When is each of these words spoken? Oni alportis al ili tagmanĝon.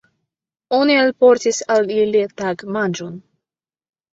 Oni 0.77 0.95
alportis 1.01 1.59
al 1.75 1.93
ili 1.99 2.25
tagmanĝon. 2.43 3.13